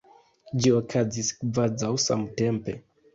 Ĝi 0.61 0.71
okazis 0.77 1.29
kvazaŭ 1.41 1.91
samtempe. 2.05 2.75